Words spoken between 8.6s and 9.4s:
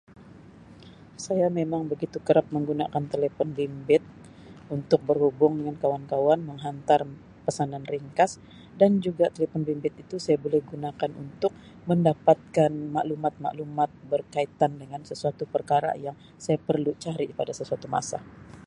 dan juga